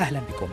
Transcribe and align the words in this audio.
أهلا 0.00 0.20
بكم. 0.30 0.48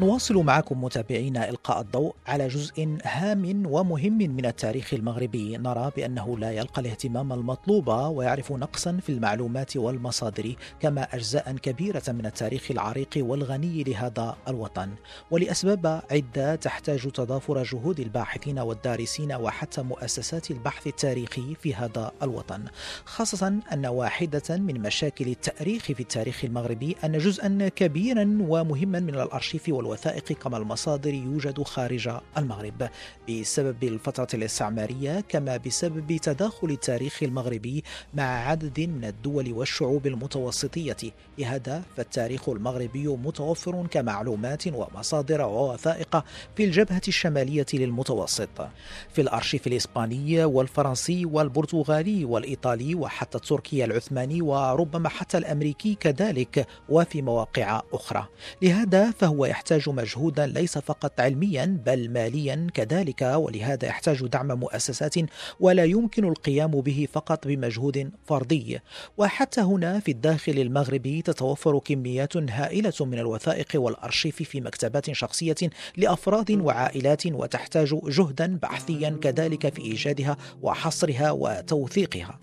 نواصل 0.00 0.34
معكم 0.34 0.84
متابعينا 0.84 1.48
إلقاء 1.48 1.80
الضوء 1.80 2.14
على 2.26 2.48
جزء 2.48 2.98
هام 3.04 3.66
ومهم 3.66 4.18
من 4.18 4.46
التاريخ 4.46 4.94
المغربي. 4.94 5.56
نرى 5.56 5.92
بأنه 5.96 6.38
لا 6.38 6.50
يلقى 6.50 6.80
الاهتمام 6.80 7.32
المطلوب 7.32 7.88
ويعرف 7.88 8.52
نقصا 8.52 8.98
في 9.02 9.12
المعلومات 9.12 9.76
والمصادر 9.76 10.54
كما 10.80 11.02
أجزاء 11.14 11.52
كبيرة 11.52 12.02
من 12.08 12.26
التاريخ 12.26 12.70
العريق 12.70 13.08
والغني 13.16 13.82
لهذا 13.82 14.36
الوطن. 14.48 14.90
ولأسباب 15.30 16.02
عدة 16.10 16.54
تحتاج 16.54 17.10
تضافر 17.10 17.62
جهود 17.62 18.00
الباحثين 18.00 18.58
والدارسين 18.58 19.32
وحتى 19.32 19.82
مؤسسات 19.82 20.50
البحث 20.50 20.86
التاريخي 20.86 21.54
في 21.54 21.74
هذا 21.74 22.12
الوطن 22.22 22.64
خاصة 23.04 23.60
أن 23.72 23.86
واحدة 23.86 24.56
من 24.56 24.80
مشاكل 24.80 25.28
التأريخ 25.28 25.82
في 25.82 26.00
التاريخ 26.00 26.44
المغربي 26.44 26.96
أن 27.04 27.18
جزءا 27.18 27.70
كبيرا 27.76 28.38
ومهما 28.40 29.00
من 29.00 29.14
الأرشيف 29.14 29.68
والوثائق 29.68 29.89
الوثائق 29.90 30.32
كما 30.32 30.56
المصادر 30.56 31.14
يوجد 31.14 31.62
خارج 31.62 32.10
المغرب. 32.38 32.88
بسبب 33.30 33.84
الفترة 33.84 34.28
الاستعمارية 34.34 35.20
كما 35.28 35.56
بسبب 35.56 36.16
تداخل 36.16 36.70
التاريخ 36.70 37.22
المغربي 37.22 37.84
مع 38.14 38.24
عدد 38.24 38.80
من 38.80 39.04
الدول 39.04 39.52
والشعوب 39.52 40.06
المتوسطية. 40.06 40.96
لهذا 41.38 41.82
فالتاريخ 41.96 42.48
المغربي 42.48 43.06
متوفر 43.06 43.86
كمعلومات 43.90 44.66
ومصادر 44.66 45.40
ووثائق 45.40 46.24
في 46.56 46.64
الجبهة 46.64 47.02
الشمالية 47.08 47.66
للمتوسط. 47.74 48.68
في 49.12 49.20
الأرشيف 49.20 49.66
الإسباني 49.66 50.44
والفرنسي 50.44 51.24
والبرتغالي 51.24 52.24
والإيطالي 52.24 52.94
وحتى 52.94 53.38
التركي 53.38 53.84
العثماني 53.84 54.42
وربما 54.42 55.08
حتى 55.08 55.38
الأمريكي 55.38 55.94
كذلك 55.94 56.66
وفي 56.88 57.22
مواقع 57.22 57.82
أخرى. 57.92 58.26
لهذا 58.62 59.10
فهو 59.10 59.44
يحتاج 59.44 59.79
يحتاج 59.80 59.94
مجهودا 59.94 60.46
ليس 60.46 60.78
فقط 60.78 61.20
علميا 61.20 61.78
بل 61.86 62.10
ماليا 62.10 62.66
كذلك 62.74 63.22
ولهذا 63.22 63.88
يحتاج 63.88 64.26
دعم 64.26 64.52
مؤسسات 64.52 65.14
ولا 65.60 65.84
يمكن 65.84 66.24
القيام 66.24 66.70
به 66.70 67.08
فقط 67.12 67.46
بمجهود 67.46 68.10
فردي. 68.26 68.80
وحتى 69.18 69.60
هنا 69.60 70.00
في 70.00 70.10
الداخل 70.10 70.52
المغربي 70.52 71.22
تتوفر 71.22 71.78
كميات 71.78 72.36
هائلة 72.36 72.92
من 73.00 73.18
الوثائق 73.18 73.68
والأرشيف 73.74 74.42
في 74.42 74.60
مكتبات 74.60 75.12
شخصية 75.12 75.70
لأفراد 75.96 76.50
وعائلات 76.50 77.26
وتحتاج 77.26 77.94
جهدا 78.04 78.58
بحثيا 78.62 79.18
كذلك 79.22 79.74
في 79.74 79.82
إيجادها 79.82 80.36
وحصرها 80.62 81.30
وتوثيقها. 81.30 82.38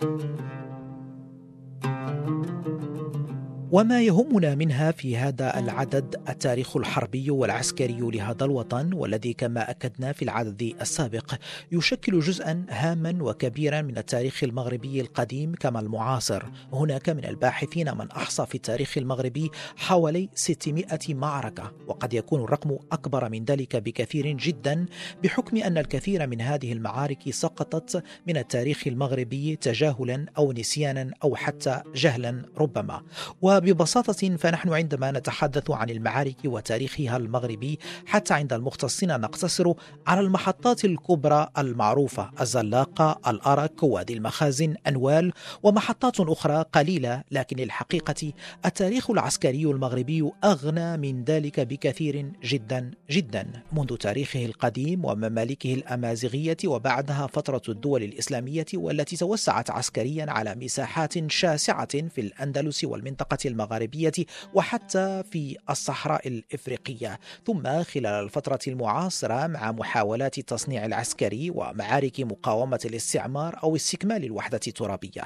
وما 3.77 4.01
يهمنا 4.01 4.55
منها 4.55 4.91
في 4.91 5.17
هذا 5.17 5.59
العدد 5.59 6.15
التاريخ 6.29 6.77
الحربي 6.77 7.31
والعسكري 7.31 7.97
لهذا 7.99 8.45
الوطن 8.45 8.93
والذي 8.93 9.33
كما 9.33 9.69
أكدنا 9.69 10.11
في 10.11 10.21
العدد 10.21 10.75
السابق 10.81 11.35
يشكل 11.71 12.19
جزءا 12.19 12.65
هاما 12.69 13.17
وكبيرا 13.21 13.81
من 13.81 13.97
التاريخ 13.97 14.43
المغربي 14.43 15.01
القديم 15.01 15.55
كما 15.55 15.79
المعاصر. 15.79 16.43
هناك 16.73 17.09
من 17.09 17.25
الباحثين 17.25 17.97
من 17.97 18.11
أحصى 18.11 18.45
في 18.45 18.55
التاريخ 18.55 18.97
المغربي 18.97 19.51
حوالي 19.75 20.29
600 20.35 20.87
معركة 21.09 21.71
وقد 21.87 22.13
يكون 22.13 22.43
الرقم 22.43 22.77
أكبر 22.91 23.29
من 23.29 23.45
ذلك 23.45 23.75
بكثير 23.75 24.37
جدا 24.37 24.85
بحكم 25.23 25.57
أن 25.57 25.77
الكثير 25.77 26.27
من 26.27 26.41
هذه 26.41 26.73
المعارك 26.73 27.29
سقطت 27.29 28.03
من 28.27 28.37
التاريخ 28.37 28.87
المغربي 28.87 29.55
تجاهلا 29.55 30.25
أو 30.37 30.51
نسيانا 30.51 31.11
أو 31.23 31.35
حتى 31.35 31.81
جهلا 31.95 32.45
ربما. 32.57 33.01
و 33.41 33.66
وببساطة 33.71 34.37
فنحن 34.37 34.73
عندما 34.73 35.11
نتحدث 35.11 35.71
عن 35.71 35.89
المعارك 35.89 36.35
وتاريخها 36.45 37.17
المغربي 37.17 37.79
حتى 38.05 38.33
عند 38.33 38.53
المختصين 38.53 39.19
نقتصر 39.19 39.73
على 40.07 40.21
المحطات 40.21 40.85
الكبرى 40.85 41.47
المعروفة 41.57 42.31
الزلاقة 42.41 43.19
الأرك 43.27 43.83
وادي 43.83 44.13
المخازن 44.13 44.75
أنوال 44.87 45.33
ومحطات 45.63 46.19
أخرى 46.19 46.65
قليلة. 46.73 47.23
لكن 47.31 47.59
الحقيقة 47.59 48.33
التاريخ 48.65 49.11
العسكري 49.11 49.63
المغربي 49.63 50.31
أغنى 50.43 50.97
من 50.97 51.23
ذلك 51.23 51.59
بكثير 51.59 52.31
جدا 52.43 52.91
جدا. 53.09 53.47
منذ 53.71 53.95
تاريخه 53.95 54.45
القديم 54.45 55.05
وممالكه 55.05 55.73
الأمازيغية 55.73 56.57
وبعدها 56.65 57.27
فترة 57.27 57.61
الدول 57.69 58.03
الإسلامية 58.03 58.65
والتي 58.73 59.17
توسعت 59.17 59.69
عسكريا 59.69 60.25
على 60.29 60.55
مساحات 60.55 61.31
شاسعة 61.31 62.07
في 62.09 62.21
الأندلس 62.21 62.83
والمنطقة 62.83 63.37
المغاربية 63.47 64.11
وحتى 64.53 65.23
في 65.31 65.57
الصحراء 65.69 66.27
الإفريقية 66.27 67.19
ثم 67.45 67.83
خلال 67.83 68.23
الفترة 68.23 68.59
المعاصرة 68.67 69.47
مع 69.47 69.71
محاولات 69.71 70.37
التصنيع 70.37 70.85
العسكري 70.85 71.49
ومعارك 71.49 72.19
مقاومة 72.19 72.79
الاستعمار 72.85 73.59
أو 73.63 73.75
استكمال 73.75 74.23
الوحدة 74.23 74.59
الترابية. 74.67 75.23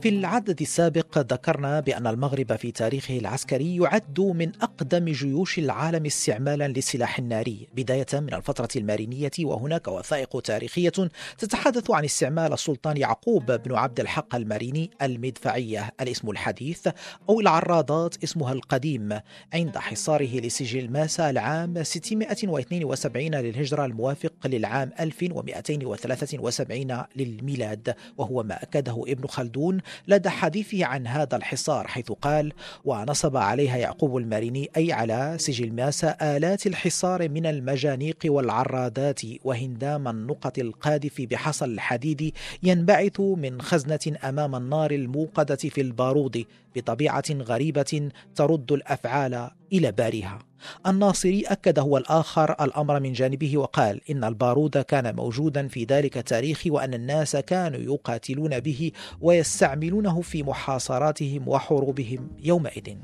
في 0.00 0.08
العدد 0.08 0.60
السابق 0.60 1.18
ذكرنا 1.18 1.80
بأن 1.80 2.06
المغرب 2.06 2.56
في 2.56 2.72
تاريخه 2.72 3.18
العسكري 3.18 3.76
يعد 3.76 4.20
من 4.20 4.52
أقدم 4.62 5.04
جيوش 5.04 5.58
العالم 5.58 6.06
استعمالا 6.06 6.68
للسلاح 6.68 7.18
الناري 7.18 7.68
بداية 7.74 8.06
من 8.12 8.34
الفترة 8.34 8.68
المارينية 8.76 9.30
وهناك 9.40 9.88
وثائق 9.88 10.40
تاريخية 10.40 10.92
تتحدث 11.38 11.90
عن 11.90 12.04
استعمال 12.04 12.52
السلطان 12.52 12.96
يعقوب 12.96 13.52
بن 13.52 13.74
عبد 13.74 14.00
الحق 14.00 14.34
الماريني 14.34 14.90
المدفعية 15.02 15.90
الاسم 16.00 16.30
الحديث 16.40 16.88
أو 17.28 17.40
العرادات 17.40 18.24
اسمها 18.24 18.52
القديم 18.52 19.20
عند 19.54 19.78
حصاره 19.78 20.40
لسجل 20.40 20.90
ماسا 20.90 21.30
العام 21.30 21.82
672 21.82 23.34
للهجرة 23.34 23.84
الموافق 23.84 24.32
للعام 24.44 24.90
1273 25.00 27.04
للميلاد 27.16 27.94
وهو 28.18 28.42
ما 28.42 28.62
أكده 28.62 29.04
ابن 29.08 29.26
خلدون 29.26 29.78
لدى 30.08 30.28
حديثه 30.28 30.84
عن 30.84 31.06
هذا 31.06 31.36
الحصار 31.36 31.86
حيث 31.86 32.12
قال 32.12 32.52
ونصب 32.84 33.36
عليها 33.36 33.76
يعقوب 33.76 34.16
الماريني 34.16 34.70
أي 34.76 34.92
على 34.92 35.36
سجل 35.38 35.72
ماسا 35.72 36.16
آلات 36.22 36.66
الحصار 36.66 37.28
من 37.28 37.46
المجانيق 37.46 38.18
والعرادات 38.24 39.20
وهندام 39.44 40.08
النقط 40.08 40.58
القاذف 40.58 41.20
بحصى 41.20 41.64
الحديد 41.64 42.34
ينبعث 42.62 43.20
من 43.20 43.62
خزنة 43.62 44.18
أمام 44.24 44.56
النار 44.56 44.90
الموقدة 44.90 45.56
في 45.56 45.80
البارود 45.80 46.29
بطبيعة 46.76 47.24
غريبة 47.30 48.10
ترد 48.34 48.72
الأفعال 48.72 49.50
إلى 49.72 49.92
بارئها 49.92 50.38
الناصري 50.86 51.42
أكد 51.42 51.78
هو 51.78 51.96
الآخر 51.96 52.64
الأمر 52.64 53.00
من 53.00 53.12
جانبه 53.12 53.58
وقال 53.58 54.00
إن 54.10 54.24
البارود 54.24 54.78
كان 54.78 55.16
موجودا 55.16 55.68
في 55.68 55.84
ذلك 55.84 56.18
التاريخ 56.18 56.62
وأن 56.66 56.94
الناس 56.94 57.36
كانوا 57.36 57.80
يقاتلون 57.80 58.60
به 58.60 58.92
ويستعملونه 59.20 60.20
في 60.20 60.42
محاصراتهم 60.42 61.48
وحروبهم 61.48 62.30
يومئذ. 62.38 62.96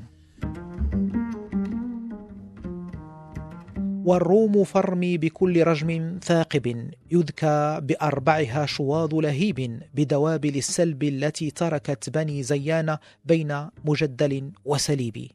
والروم 4.07 4.63
فرمي 4.63 5.17
بكل 5.17 5.63
رجم 5.63 6.19
ثاقب 6.23 6.91
يذكى 7.11 7.79
بأربعها 7.81 8.65
شواظ 8.65 9.15
لهيب 9.15 9.81
بدوابل 9.93 10.55
السلب 10.57 11.03
التي 11.03 11.51
تركت 11.51 12.09
بني 12.09 12.43
زيان 12.43 12.97
بين 13.25 13.67
مجدل 13.85 14.51
وسليب. 14.65 15.31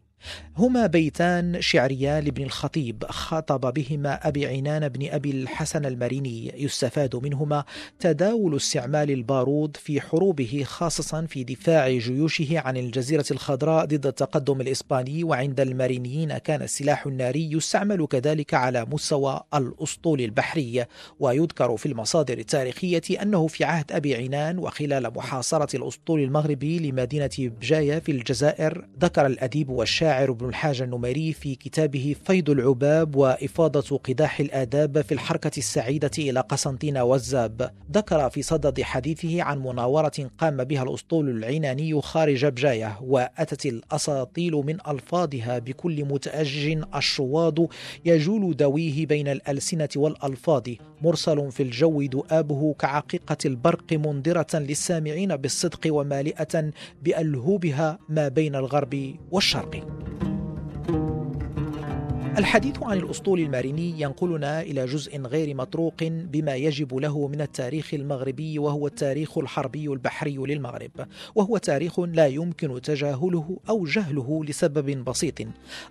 هما 0.57 0.87
بيتان 0.87 1.61
شعريان 1.61 2.25
لابن 2.25 2.43
الخطيب 2.43 3.05
خاطب 3.11 3.75
بهما 3.75 4.29
أبي 4.29 4.47
عنان 4.47 4.89
بن 4.89 5.09
أبي 5.11 5.31
الحسن 5.31 5.87
المريني 5.87 6.63
يستفاد 6.63 7.17
منهما 7.17 7.65
تداول 8.01 8.57
استعمال 8.57 9.11
البارود 9.11 9.77
في 9.77 10.01
حروبه 10.01 10.63
خاصة 10.67 11.27
في 11.27 11.45
دفاع 11.45 11.91
جيوشه 11.91 12.59
عن 12.59 12.77
الجزيرة 12.77 13.25
الخضراء 13.31 13.85
ضد 13.85 14.07
التقدم 14.07 14.61
الإسباني 14.61 15.25
وعند 15.25 15.61
المارينيين 15.61 16.39
كان 16.39 16.63
السلاح 16.63 17.07
الناري 17.07 17.53
يستعمل 17.53 18.07
كذلك 18.07 18.55
على 18.55 18.87
مستوى 18.93 19.41
الأسطول 19.55 20.21
البحري. 20.21 20.85
ويذكر 21.21 21.77
في 21.77 21.87
المصادر 21.87 22.39
التاريخية 22.39 23.23
أنه 23.23 23.47
في 23.47 23.65
عهد 23.65 23.93
أبي 23.93 24.17
عنان 24.17 24.59
وخلال 24.59 25.15
محاصرة 25.17 25.77
الأسطول 25.77 26.21
المغربي 26.21 26.79
لمدينة 26.79 27.31
بجاية 27.39 27.99
في 27.99 28.13
الجزائر 28.13 28.89
ذكر 29.01 29.27
الأديب 29.27 29.71
والشاعر 29.71 30.12
ابن 30.12 30.49
الحاج 30.49 30.82
النميري 30.82 31.32
في 31.32 31.55
كتابه 31.55 32.17
فيض 32.25 32.50
العباب 32.50 33.17
وإفاضة 33.17 33.99
قداح 33.99 34.41
الآداب 34.41 35.00
في 35.00 35.12
الحركة 35.12 35.59
السعيدة 35.59 36.11
إلى 36.19 36.41
قسنطينة 36.41 37.03
والزاب. 37.05 37.70
ذكر 37.93 38.31
في 38.31 38.43
صدد 38.43 38.82
حديثه 38.82 39.43
عن 39.43 39.59
مناورة 39.59 40.31
قام 40.38 40.64
بها 40.64 40.82
الأسطول 40.82 41.29
العناني 41.29 42.00
خارج 42.00 42.47
بجاية 42.47 42.99
وأتت 43.03 43.67
الأساطيل 43.67 44.53
من 44.53 44.79
ألفاظها 44.88 45.59
بكل 45.59 46.05
متأجج 46.05 46.82
الشواض 46.94 47.58
يجول 48.05 48.56
دويه 48.56 49.06
بين 49.06 49.29
الألسنة 49.29 49.88
والألفاظ. 49.97 50.62
مرسل 51.03 51.53
في 51.53 51.62
الجو 51.62 52.03
دؤابه 52.03 52.75
كعقيقة 52.79 53.37
البرق 53.44 53.93
منذرة 53.93 54.58
للسامعين 54.58 55.37
بالصدق 55.37 55.81
ومالئة 55.87 56.70
بألهوبها 57.03 57.99
ما 58.08 58.29
بين 58.29 58.55
الغرب 58.55 59.15
والشرق. 59.31 60.02
thank 60.05 60.23
you 60.23 60.31
الحديث 62.38 62.82
عن 62.82 62.99
الأسطول 62.99 63.40
الماريني 63.40 64.00
ينقلنا 64.00 64.61
إلى 64.61 64.87
جزء 64.87 65.20
غير 65.20 65.55
مطروق 65.55 65.94
بما 66.02 66.55
يجب 66.55 66.94
له 66.94 67.29
من 67.29 67.40
التاريخ 67.40 67.94
المغربي 67.94 68.58
وهو 68.58 68.87
التاريخ 68.87 69.38
الحربي 69.38 69.87
البحري 69.87 70.37
للمغرب 70.37 70.90
وهو 71.34 71.58
تاريخ 71.58 72.00
لا 72.00 72.26
يمكن 72.26 72.81
تجاهله 72.82 73.56
أو 73.69 73.84
جهله 73.84 74.44
لسبب 74.44 75.05
بسيط. 75.05 75.34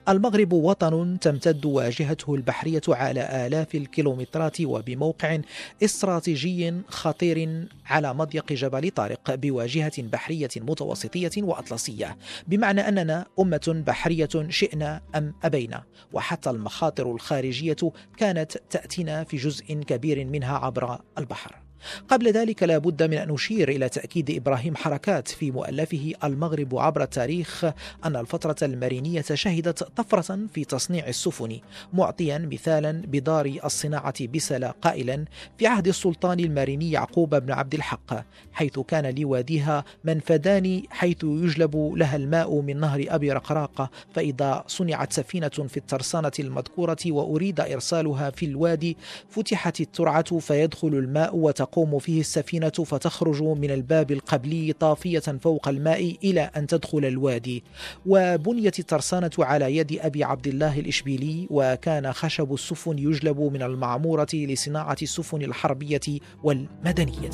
المغرب 0.09 0.53
وطن 0.53 1.17
تمتد 1.21 1.65
واجهته 1.65 2.35
البحرية 2.35 2.81
على 2.89 3.47
آلاف 3.47 3.75
الكيلومترات 3.75 4.61
وبموقع 4.61 5.39
استراتيجي 5.83 6.73
خطير 6.87 7.67
على 7.85 8.13
مضيق 8.13 8.53
جبل 8.53 8.89
طارق 8.89 9.35
بواجهة 9.35 10.01
بحرية 10.01 10.49
متوسطية 10.57 11.31
وأطلسية. 11.37 12.17
بمعنى 12.47 12.81
أننا 12.81 13.25
أمة 13.39 13.83
بحرية 13.87 14.29
شئنا 14.49 15.01
أم 15.15 15.33
أبينا. 15.43 15.83
حتى 16.31 16.49
المخاطر 16.49 17.11
الخارجية 17.11 17.77
كانت 18.17 18.57
تأتينا 18.69 19.23
في 19.23 19.37
جزء 19.37 19.73
كبير 19.73 20.25
منها 20.25 20.57
عبر 20.57 20.99
البحر. 21.17 21.70
قبل 22.09 22.31
ذلك 22.31 22.63
لا 22.63 22.77
بد 22.77 23.03
من 23.03 23.17
أن 23.17 23.31
نشير 23.31 23.69
إلى 23.69 23.89
تأكيد 23.89 24.31
إبراهيم 24.31 24.75
حركات 24.75 25.27
في 25.27 25.51
مؤلفه 25.51 26.13
المغرب 26.23 26.77
عبر 26.77 27.03
التاريخ 27.03 27.65
أن 28.05 28.15
الفترة 28.15 28.55
المرينية 28.61 29.21
شهدت 29.21 29.83
طفرة 29.83 30.39
في 30.53 30.65
تصنيع 30.65 31.07
السفن 31.07 31.59
معطيا 31.93 32.37
مثالا 32.37 32.91
بدار 32.91 33.53
الصناعة 33.65 34.27
بسلا 34.27 34.71
قائلا 34.71 35.25
في 35.57 35.67
عهد 35.67 35.87
السلطان 35.87 36.39
الماريني 36.39 36.91
يعقوب 36.91 37.35
بن 37.35 37.51
عبد 37.51 37.73
الحق 37.73 38.25
حيث 38.53 38.79
كان 38.79 39.15
لواديها 39.15 39.85
منفدان 40.03 40.83
حيث 40.89 41.23
يجلب 41.23 41.93
لها 41.95 42.15
الماء 42.15 42.61
من 42.61 42.79
نهر 42.79 43.05
أبي 43.07 43.31
رقراقة 43.31 43.89
فإذا 44.13 44.63
صنعت 44.67 45.13
سفينة 45.13 45.47
في 45.49 45.77
الترسانة 45.77 46.31
المذكورة 46.39 46.97
وأريد 47.07 47.59
إرسالها 47.59 48.29
في 48.29 48.45
الوادي 48.45 48.97
فتحت 49.29 49.81
الترعة 49.81 50.39
فيدخل 50.39 50.87
الماء 50.87 51.35
وتقوم 51.35 51.70
تقوم 51.71 51.99
فيه 51.99 52.19
السفينة 52.19 52.69
فتخرج 52.69 53.43
من 53.43 53.71
الباب 53.71 54.11
القبلي 54.11 54.73
طافية 54.73 55.19
فوق 55.19 55.67
الماء 55.67 56.15
إلى 56.23 56.41
أن 56.41 56.67
تدخل 56.67 57.05
الوادي. 57.05 57.63
وبنيت 58.05 58.79
الترسانة 58.79 59.31
على 59.39 59.77
يد 59.77 59.99
أبي 60.01 60.23
عبد 60.23 60.47
الله 60.47 60.79
الإشبيلي 60.79 61.47
وكان 61.49 62.13
خشب 62.13 62.53
السفن 62.53 62.99
يجلب 62.99 63.39
من 63.39 63.61
المعمورة 63.61 64.27
لصناعة 64.33 64.97
السفن 65.01 65.41
الحربية 65.41 66.19
والمدنية. 66.43 67.29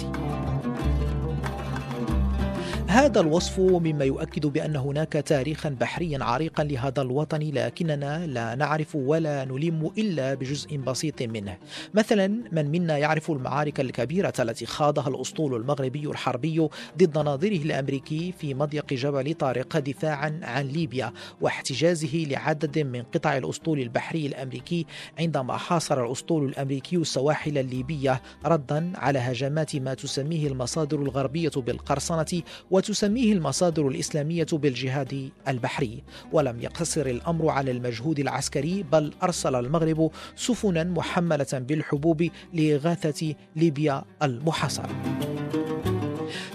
هذا 2.89 3.22
الوصف 3.22 3.60
مما 3.60 4.06
يؤكد 4.06 4.45
بأن 4.45 4.75
هناك 4.75 5.13
تاريخا 5.13 5.69
بحريا 5.69 6.24
عريقا 6.24 6.63
لهذا 6.63 7.01
الوطن 7.01 7.39
لكننا 7.39 8.28
لا 8.28 8.56
نعرف 8.56 8.95
ولا 8.95 9.45
نلم 9.45 9.92
إلا 9.98 10.34
بجزء 10.34 10.78
بسيط 10.78 11.22
منه. 11.22 11.57
مثلا 11.94 12.28
من 12.51 12.72
منا 12.72 12.98
يعرف 12.98 13.31
المعارك 13.31 13.80
الكبيرة 13.80 14.34
التي 14.39 14.66
خاضها 14.66 15.07
الأسطول 15.07 15.56
المغربي 15.56 16.07
الحربي 16.07 16.68
ضد 16.98 17.18
ناظره 17.18 17.57
الأمريكي 17.57 18.34
في 18.39 18.54
مضيق 18.54 18.94
جبل 18.94 19.33
طارق 19.33 19.78
دفاعا 19.78 20.40
عن 20.44 20.68
ليبيا 20.68 21.13
واحتجازه 21.42 22.25
لعدد 22.30 22.80
من 22.80 23.04
قطع 23.04 23.38
الأسطول 23.38 23.80
البحري 23.80 24.25
الأمريكي 24.25 24.86
عندما 25.19 25.57
حاصر 25.57 26.06
الأسطول 26.06 26.45
الأمريكي 26.50 26.95
السواحل 26.95 27.57
الليبية 27.57 28.22
ردا 28.45 28.92
على 28.95 29.19
هجمات 29.19 29.75
ما 29.75 29.94
تسميه 29.94 30.48
المصادر 30.48 31.01
الغربية 31.01 31.51
بالقرصنة 31.57 32.42
وتسميه 32.78 33.34
المصادر 33.34 33.88
الإسلامية 33.88 34.48
بالجهاد 34.54 35.30
البحري. 35.48 36.04
ولم 36.32 36.62
يقتصر 36.62 37.06
الأمر 37.06 37.50
على 37.50 37.72
المجهود 37.72 38.20
العسكري 38.20 38.84
بل 38.84 39.14
أرسل 39.24 39.56
المغرب 39.56 40.12
سفنا 40.36 40.84
محملة 40.84 41.48
بالحبوب 41.54 42.30
لإغاثة 42.54 43.36
ليبيا 43.56 44.04
المحاصرة. 44.24 44.90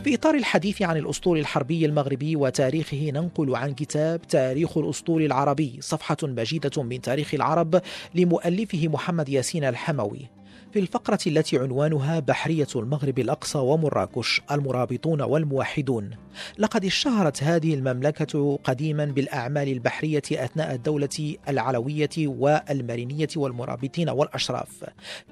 في 0.04 0.14
إطار 0.14 0.34
الحديث 0.34 0.82
عن 0.82 0.96
الأسطول 0.96 1.38
الحربي 1.38 1.86
المغربي 1.86 2.36
وتاريخه 2.36 3.10
ننقل 3.10 3.56
عن 3.56 3.74
كتاب 3.74 4.22
تاريخ 4.22 4.78
الأسطول 4.78 5.22
العربي 5.22 5.78
صفحة 5.80 6.16
مجيدة 6.22 6.82
من 6.82 7.00
تاريخ 7.00 7.34
العرب 7.34 7.80
لمؤلفه 8.14 8.88
محمد 8.88 9.28
ياسين 9.28 9.64
الحموي. 9.64 10.41
في 10.72 10.78
الفقرة 10.78 11.18
التي 11.26 11.58
عنوانها 11.58 12.20
بحرية 12.20 12.66
المغرب 12.76 13.18
الأقصى 13.18 13.58
ومراكش 13.58 14.40
المرابطون 14.50 15.22
والموحدون. 15.22 16.10
لقد 16.58 16.84
اشتهرت 16.84 17.42
هذه 17.42 17.74
المملكة 17.74 18.58
قديما 18.64 19.04
بالأعمال 19.04 19.68
البحرية 19.68 20.22
أثناء 20.32 20.74
الدولة 20.74 21.36
العلوية 21.48 22.08
والمرينية 22.18 23.28
والمرابطين 23.36 24.08
والأشراف. 24.08 24.84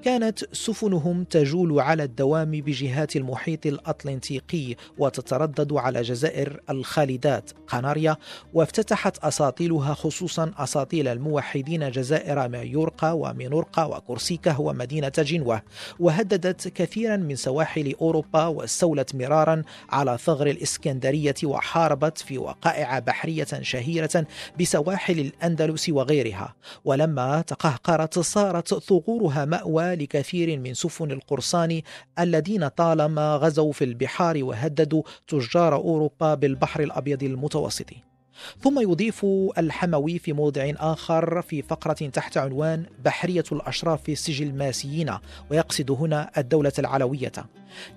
كانت 0.03 0.55
سفنهم 0.55 1.23
تجول 1.23 1.79
على 1.79 2.03
الدوام 2.03 2.51
بجهات 2.51 3.15
المحيط 3.15 3.65
الأطلنطيقي 3.65 4.75
وتتردد 4.97 5.73
على 5.73 6.01
جزائر 6.01 6.61
الخالدات 6.69 7.51
قناريا 7.67 8.17
وافتتحت 8.53 9.17
أساطيلها 9.17 9.93
خصوصا 9.93 10.51
أساطيل 10.57 11.07
الموحدين 11.07 11.91
جزائر 11.91 12.49
مايورقا 12.49 13.11
ومينورقا 13.11 13.83
وكورسيكا 13.83 14.57
ومدينة 14.57 15.11
جنوة 15.31 15.61
وهددت 15.99 16.67
كثيرا 16.67 17.17
من 17.17 17.35
سواحل 17.35 17.95
أوروبا 18.01 18.45
واستولت 18.45 19.15
مرارا 19.15 19.63
على 19.89 20.17
ثغر 20.17 20.47
الإسكندرية 20.47 21.35
وحاربت 21.43 22.17
في 22.17 22.37
وقائع 22.37 22.99
بحرية 22.99 23.47
شهيرة 23.61 24.25
بسواحل 24.59 25.19
الأندلس 25.19 25.89
وغيرها. 25.89 26.55
ولما 26.85 27.41
تقهقرت 27.41 28.19
صارت 28.19 28.73
ثغورها 28.73 29.45
مأوى 29.45 29.95
لكثير 29.95 30.59
من 30.59 30.73
سفن 30.73 31.11
القرصان 31.11 31.81
الذين 32.19 32.67
طالما 32.67 33.35
غزوا 33.35 33.71
في 33.71 33.83
البحار 33.83 34.43
وهددوا 34.43 35.03
تجار 35.27 35.75
أوروبا 35.75 36.33
بالبحر 36.33 36.83
الأبيض 36.83 37.23
المتوسط. 37.23 38.10
ثم 38.61 38.79
يضيف 38.79 39.25
الحموي 39.57 40.19
في 40.19 40.33
موضع 40.33 40.71
آخر 40.77 41.41
في 41.41 41.61
فقرة 41.61 41.93
تحت 41.93 42.37
عنوان 42.37 42.85
بحرية 43.05 43.43
الأشراف 43.51 44.19
سجل 44.19 44.47
الماسيين 44.47 45.13
ويقصد 45.49 45.91
هنا 45.91 46.31
الدولة 46.37 46.73
العلوية. 46.79 47.31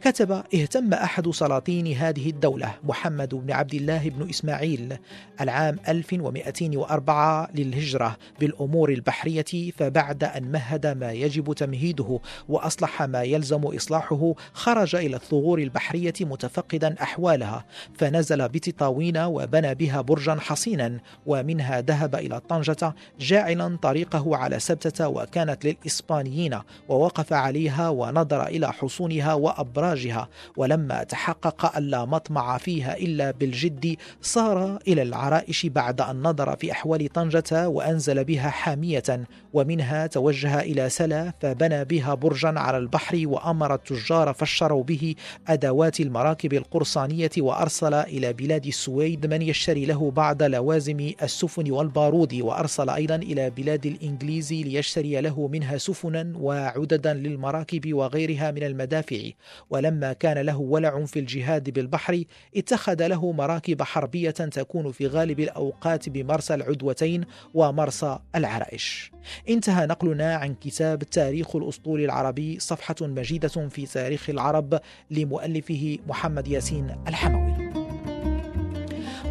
كتب 0.03 0.33
اهتم 0.33 0.95
أحد 0.95 1.31
سلاطين 1.31 1.93
هذه 1.93 2.31
الدولة 2.31 2.75
محمد 2.85 3.35
بن 3.35 3.53
عبد 3.53 3.75
الله 3.75 4.09
بن 4.09 4.29
إسماعيل 4.29 4.97
العام 5.41 5.79
1204 5.89 7.49
للهجرة 7.55 8.17
بالأمور 8.41 8.91
البحرية 8.91 9.71
فبعد 9.77 10.25
أن 10.25 10.53
مهد 10.53 10.87
ما 10.87 11.13
يجب 11.13 11.53
تمهيده 11.53 12.21
وأصلح 12.49 13.03
ما 13.03 13.23
يلزم 13.23 13.65
إصلاحه 13.65 14.35
خرج 14.53 14.97
إلى 14.97 15.17
الثغور 15.17 15.59
البحرية 15.59 16.15
متفقدا 16.21 17.03
أحوالها 17.03 17.65
فنزل 17.95 18.49
بتطاوين 18.49 19.19
وبنى 19.19 19.75
بها 19.75 20.01
برج 20.01 20.24
برجا 20.25 20.41
حصينا 20.41 20.99
ومنها 21.27 21.81
ذهب 21.81 22.15
إلى 22.15 22.41
طنجة 22.41 22.95
جاعلا 23.21 23.77
طريقه 23.77 24.37
على 24.37 24.59
سبتة 24.59 25.09
وكانت 25.09 25.65
للإسبانيين 25.65 26.59
ووقف 26.89 27.33
عليها 27.33 27.89
ونظر 27.89 28.47
إلى 28.47 28.73
حصونها 28.73 29.35
وأبراجها 29.35 30.29
ولما 30.57 31.05
تحقق 31.05 31.77
ألا 31.77 32.05
مطمع 32.05 32.59
فيها 32.59 32.97
إلا 32.97 33.31
بالجد 33.31 33.97
صار 34.23 34.79
إلى 34.89 35.03
العرائش 35.03 35.67
بعد 35.67 36.01
أن 36.01 36.23
نظر 36.23 36.57
في 36.57 36.73
أحوال 36.73 37.13
طنجة 37.13 37.69
وأنزل 37.69 38.25
بها 38.25 38.51
حامية 38.51 39.27
ومنها 39.53 40.07
توجه 40.07 40.61
إلى 40.61 40.89
سلا 40.89 41.33
فبنى 41.41 41.85
بها 41.85 42.15
برجا 42.15 42.55
على 42.57 42.79
البحر 42.79 43.23
وأمر 43.25 43.75
التجار 43.75 44.33
فشروا 44.33 44.83
به 44.83 45.15
أدوات 45.49 46.01
المراكب 46.01 46.53
القرصانية 46.53 47.31
وأرسل 47.39 47.95
إلى 47.95 48.33
بلاد 48.33 48.67
السويد 48.67 49.27
من 49.27 49.43
يشتري 49.43 49.85
له 49.85 50.11
بعض 50.15 50.43
لوازم 50.43 51.11
السفن 51.23 51.71
والبارود 51.71 52.35
وأرسل 52.35 52.91
أيضا 52.91 53.15
إلى 53.17 53.51
بلاد 53.51 53.87
الإنجليز 53.87 54.53
ليشتري 54.53 55.21
له 55.21 55.49
منها 55.49 55.79
سفنا 55.79 56.33
وعددا 56.37 57.15
للمراكب 57.15 57.95
وغيرها 57.95 58.51
من 58.51 58.63
المدافع. 58.63 59.23
ولما 59.71 60.13
كان 60.13 60.39
له 60.39 60.61
ولع 60.61 61.05
في 61.05 61.19
الجهاد 61.19 61.71
بالبحر 61.71 62.25
اتخذ 62.57 63.07
له 63.07 63.33
مراكب 63.33 63.83
حربية 63.83 64.31
تكون 64.31 64.93
في 64.93 65.07
غالب 65.07 65.41
الأوقات 65.41 66.09
بمرسى 66.09 66.55
العدوتين 66.55 67.25
ومرسى 67.55 68.19
العرائش. 68.35 69.11
انتهى 69.49 69.87
نقلنا 69.87 70.35
عن 70.35 70.55
كتاب 70.55 70.99
تاريخ 70.99 71.57
الأسطول 71.57 72.05
العربي 72.05 72.61
صفحة 72.61 72.97
مجيدة 73.01 73.69
في 73.69 73.87
تاريخ 73.87 74.31
العرب 74.31 74.81
لمؤلفه 75.11 75.99
محمد 76.09 76.49
ياسين 76.49 76.97
الحموي. 77.09 77.64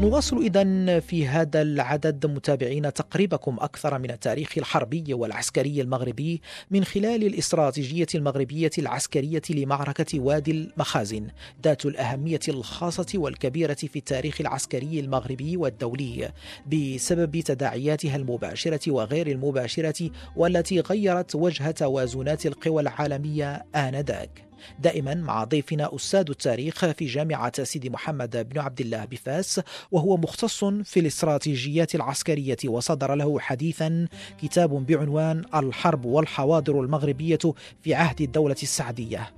نواصل 0.02 0.38
إذا 0.38 1.00
في 1.00 1.28
هذا 1.28 1.62
العدد 1.62 2.26
متابعين 2.26 2.94
تقريبكم 2.94 3.58
أكثر 3.60 4.00
من 4.00 4.12
التاريخ 4.12 4.58
الحربي 4.58 5.14
والعسكري 5.14 5.82
المغربي 5.82 6.42
من 6.72 6.84
خلال 6.84 7.24
الاستراتيجية 7.24 8.08
المغربية 8.16 8.72
العسكرية 8.78 9.42
لمعركة 9.50 10.20
وادي 10.20 10.52
المخازن 10.52 11.28
ذات 11.64 11.86
الأهمية 11.86 12.40
الخاصة 12.48 13.06
والكبيرة 13.16 13.74
في 13.74 13.96
التاريخ 13.96 14.42
العسكري 14.42 15.00
المغربي 15.00 15.58
والدولي 15.58 16.32
بسبب 16.68 17.40
تداعياتها 17.40 18.16
المباشرة 18.16 18.92
وغير 18.92 19.28
المباشرة 19.28 20.10
والتي 20.36 20.80
غيرت 20.80 21.36
وجه 21.36 21.72
توازنات 21.72 22.46
القوى 22.46 22.82
العالمية 22.82 23.66
آنذاك. 23.76 24.53
دائما 24.80 25.14
مع 25.14 25.44
ضيفنا 25.44 25.96
أستاذ 25.96 26.26
التاريخ 26.30 26.86
في 26.86 27.06
جامعة 27.06 27.64
سيدي 27.64 27.90
محمد 27.90 28.50
بن 28.50 28.60
عبد 28.60 28.82
الله 28.82 29.06
بفاس 29.06 29.62
وهو 29.92 30.18
مختص 30.18 30.66
في 30.66 31.00
الاستراتيجيات 31.00 31.96
العسكرية 31.96 32.58
وصدر 32.68 33.16
له 33.16 33.40
حديثا 33.40 34.08
كتاب 34.42 34.86
بعنوان 34.86 35.44
الحرب 35.56 36.06
والحواضر 36.06 36.82
المغربية 36.82 37.40
في 37.82 37.94
عهد 37.94 38.22
الدولة 38.22 38.56
السعدية. 38.64 39.30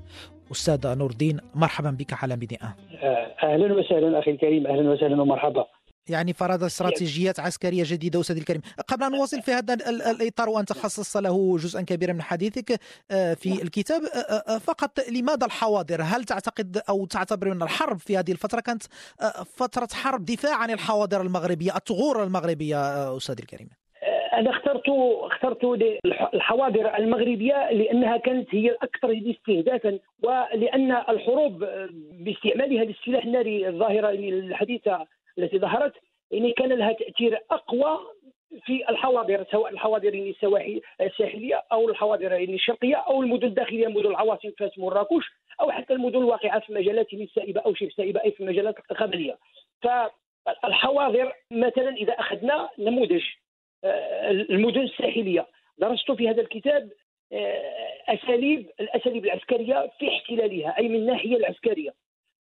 أستاذ 0.51 0.95
نور 0.97 1.11
الدين 1.11 1.39
مرحبا 1.55 1.89
بك 1.91 2.23
على 2.23 2.35
مدينة 2.35 2.73
أهلا 3.43 3.73
وسهلا 3.73 4.19
أخي 4.19 4.31
الكريم 4.31 4.67
أهلا 4.67 4.89
وسهلا 4.89 5.21
ومرحبا. 5.21 5.65
يعني 6.09 6.33
فرض 6.33 6.63
استراتيجيات 6.63 7.39
عسكرية 7.39 7.83
جديدة 7.85 8.19
أستاذ 8.19 8.37
الكريم. 8.37 8.61
قبل 8.87 9.03
أن 9.03 9.11
نواصل 9.11 9.41
في 9.41 9.51
هذا 9.51 9.73
الإطار 10.11 10.49
وأنت 10.49 10.73
خصصت 10.73 11.17
له 11.17 11.57
جزءا 11.57 11.81
كبيرا 11.81 12.13
من 12.13 12.21
حديثك 12.21 12.81
في 13.09 13.61
الكتاب 13.61 14.01
فقط 14.61 14.99
لماذا 15.09 15.45
الحواضر؟ 15.45 16.01
هل 16.01 16.23
تعتقد 16.23 16.81
أو 16.89 17.05
تعتبر 17.05 17.51
أن 17.51 17.61
الحرب 17.61 17.99
في 17.99 18.17
هذه 18.17 18.31
الفترة 18.31 18.59
كانت 18.59 18.83
فترة 19.45 19.87
حرب 19.93 20.25
دفاع 20.25 20.55
عن 20.55 20.71
الحواضر 20.71 21.21
المغربية 21.21 21.75
الثغور 21.75 22.23
المغربية 22.23 22.77
أستاذ 23.17 23.35
الكريم؟ 23.39 23.69
أنا 24.33 24.49
اخترت 24.49 24.83
اخترت 25.21 25.59
الحواضر 26.33 26.97
المغربية 26.97 27.71
لأنها 27.71 28.17
كانت 28.17 28.47
هي 28.51 28.69
الأكثر 28.69 29.31
استهدافا 29.31 29.99
ولأن 30.23 30.91
الحروب 30.91 31.65
باستعمالها 32.11 32.83
للسلاح 32.83 33.25
الناري 33.25 33.69
الظاهرة 33.69 34.09
الحديثه 34.09 35.07
التي 35.37 35.59
ظهرت 35.59 35.93
يعني 36.31 36.51
كان 36.51 36.69
لها 36.69 36.91
تأثير 36.91 37.39
أقوى 37.51 37.99
في 38.65 38.89
الحواضر 38.89 39.45
سواء 39.51 39.71
الحواضر 39.71 40.33
الساحلية 41.01 41.63
أو 41.71 41.89
الحواضر 41.89 42.35
الشرقية 42.35 42.95
أو 42.95 43.21
المدن 43.21 43.47
الداخلية 43.47 43.87
مدن 43.87 44.09
العواصم 44.09 44.51
فاس 44.59 44.79
مراكش 44.79 45.25
أو 45.61 45.71
حتى 45.71 45.93
المدن 45.93 46.17
الواقعة 46.17 46.59
في 46.59 46.73
مجالات 46.73 47.13
السائبه 47.13 47.61
أو 47.61 47.73
شبه 47.73 47.89
سائبه 47.89 48.23
أي 48.23 48.31
في 48.31 48.39
المجالات 48.39 48.75
القبلية. 48.91 49.37
فالحواضر 49.81 51.33
مثلا 51.51 51.89
إذا 51.89 52.13
أخذنا 52.13 52.69
نموذج 52.79 53.23
المدن 54.49 54.81
الساحلية. 54.81 55.47
درست 55.77 56.11
في 56.11 56.29
هذا 56.29 56.41
الكتاب 56.41 56.91
اساليب 58.07 58.69
الأساليب 58.79 59.25
العسكرية 59.25 59.91
في 59.99 60.09
احتلالها 60.09 60.77
أي 60.77 60.87
من 60.87 60.95
الناحية 60.95 61.37
العسكرية. 61.37 61.93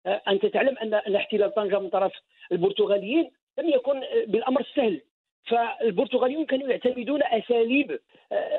أنت 0.06 0.46
تعلم 0.46 0.78
أن 0.78 1.14
احتلال 1.16 1.54
طنجة 1.54 1.78
من 1.78 1.88
طرف 1.88 2.12
البرتغاليين 2.52 3.30
لم 3.58 3.68
يكن 3.68 4.02
بالأمر 4.26 4.60
السهل. 4.60 5.00
فالبرتغاليون 5.44 6.46
كانوا 6.46 6.68
يعتمدون 6.68 7.22
أساليب 7.22 8.00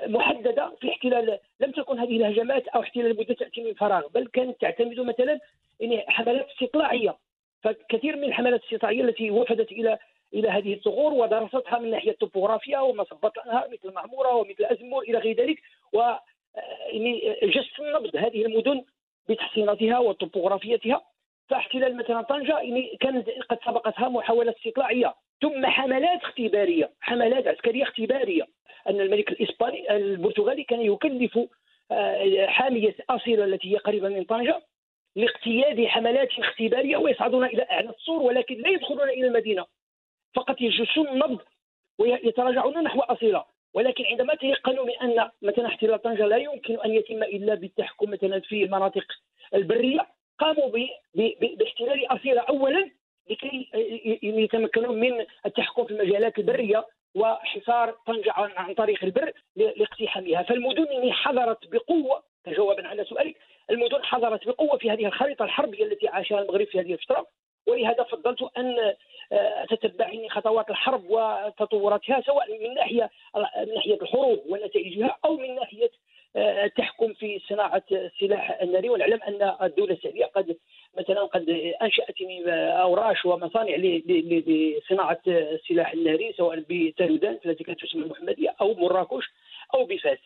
محددة 0.06 0.72
في 0.82 0.90
احتلال 0.90 1.40
لم 1.60 1.72
تكن 1.72 2.00
هذه 2.00 2.18
الهجمات 2.18 2.68
أو 2.68 2.82
احتلال 2.82 3.06
المدن 3.06 3.36
تاتي 3.36 3.64
من 3.64 3.74
فراغ 3.74 4.08
بل 4.08 4.28
كانت 4.28 4.62
تعتمد 4.62 5.00
مثلا 5.00 5.40
يعني 5.80 6.06
حملات 6.08 6.48
استطلاعيه 6.50 7.18
فكثير 7.64 8.16
من 8.16 8.24
الحملات 8.24 8.62
الاستطلاعيه 8.62 9.02
التي 9.02 9.32
وفدت 9.32 9.72
إلى 9.72 9.98
إلى 10.34 10.50
هذه 10.50 10.74
الثغور 10.74 11.14
ودرستها 11.14 11.80
من 11.80 11.92
ناحية 11.92 12.12
الطبوغرافيا 12.12 12.80
وما 12.80 13.04
صبت 13.04 13.38
الأنهار 13.38 13.70
مثل 13.72 13.94
معموره 13.94 14.36
ومثل 14.36 14.64
أزمور 14.66 15.04
إلى 15.04 15.18
غير 15.18 15.36
ذلك. 15.36 15.60
و 15.94 16.00
يعني 16.92 17.38
جس 17.44 17.80
النبض 17.80 18.16
هذه 18.16 18.46
المدن 18.46 18.84
بتحصيناتها 19.30 20.00
وطبوغرافيتها 20.00 21.02
فاحتلال 21.52 21.98
مثلا 21.98 22.22
طنجة 22.22 22.60
يعني 22.60 22.98
كانت 23.00 23.30
قد 23.30 23.58
سبقتها 23.66 24.10
محاولات 24.10 24.56
استطلاعية. 24.58 25.14
ثم 25.42 25.66
حملات 25.66 26.24
اختبارية 26.24 26.92
حملات 27.02 27.48
عسكرية 27.48 27.84
اختبارية. 27.84 28.48
أن 28.90 29.02
الملك 29.02 29.32
الإسباني 29.32 29.96
البرتغالي 29.96 30.64
كان 30.64 30.82
يكلف 30.82 31.40
حامية 32.48 32.96
أصيلة 33.10 33.46
التي 33.46 33.74
هي 33.74 33.78
قريبه 33.78 34.10
من 34.10 34.24
طنجة 34.24 34.62
لاقتياد 35.16 35.86
حملات 35.86 36.30
اختبارية 36.40 36.98
ويصعدون 36.98 37.46
إلى 37.46 37.64
أعلى 37.72 37.90
السور 37.90 38.22
ولكن 38.22 38.56
لا 38.56 38.70
يدخلون 38.70 39.10
إلى 39.10 39.28
المدينة. 39.28 39.66
فقط 40.36 40.62
يجسون 40.62 41.08
النبض 41.08 41.40
ويتراجعون 42.00 42.84
نحو 42.84 43.00
أصيلة. 43.00 43.46
ولكن 43.74 44.06
عندما 44.06 44.36
تيقنوا 44.36 44.86
من 44.86 44.92
ان 45.02 45.30
مثلا 45.42 45.68
احتلال 45.68 46.02
طنجة 46.02 46.26
لا 46.26 46.38
يمكن 46.38 46.80
أن 46.86 46.92
يتم 46.92 47.24
إلا 47.24 47.56
بالتحكم 47.56 48.10
مثلا 48.12 48.40
في 48.40 48.64
المناطق 48.64 49.06
البرية 49.56 50.08
قاموا 50.42 50.70
باحتلال 51.60 52.06
أصيلة 52.06 52.42
اولا 52.42 52.92
لكي 53.30 53.70
يتمكنوا 54.24 54.94
من 54.96 55.26
التحكم 55.46 55.86
في 55.86 55.92
المجالات 55.92 56.38
البرية 56.38 56.86
وحصار 57.16 57.92
طنجة 58.08 58.34
عن 58.36 58.74
طريق 58.74 59.04
البر 59.04 59.32
لاقتحامها. 59.56 60.44
فالمدن 60.44 61.14
حضرت 61.14 61.68
بقوة 61.72 62.24
جوابا 62.48 62.88
على 62.88 63.06
سؤالك 63.06 63.36
المدن 63.70 64.04
حضرت 64.04 64.48
بقوة 64.48 64.78
في 64.78 64.92
هذه 64.92 65.06
الخريطة 65.06 65.46
الحربية 65.46 65.84
التي 65.84 66.08
عاشها 66.08 66.42
المغرب 66.42 66.68
في 66.68 66.80
هذه 66.80 66.94
الفترة. 66.94 67.26
ولهذا 67.68 68.04
فضلت 68.04 68.50
أن 68.58 68.94
اتتبع 69.72 70.28
خطوات 70.30 70.70
الحرب 70.70 71.04
وتطوراتها 71.10 72.22
سواء 72.22 72.60
من 72.60 72.74
ناحية 72.74 73.10
من 73.68 73.74
ناحية 73.74 74.02
الحروب 74.02 74.44
ونتائجها 74.50 75.18
أو 75.26 75.38
من 75.38 75.56
ناحية 75.56 75.92
تحكم 76.78 77.14
في 77.14 77.40
صناعة 77.50 77.84
السلاح 77.92 78.62
الناري 78.62 78.90
ونعلم 78.90 79.20
أن 79.24 79.56
الدولة 79.62 79.94
السعودية 79.94 80.26
قد 80.26 80.58
مثلا 80.98 81.22
قد 81.22 81.50
أنشأت 81.82 82.16
أوراش 82.82 83.26
ومصانع 83.26 83.76
لصناعة 83.76 85.22
السلاح 85.28 85.94
الناري 85.94 86.34
سواء 86.34 86.64
بتلودان 86.70 87.40
التي 87.46 87.64
كانت 87.64 87.80
تسمى 87.86 88.04
المحمديه 88.04 88.56
أو 88.62 88.74
مراكش 88.74 89.26
أو 89.76 89.86
بفاس. 89.86 90.18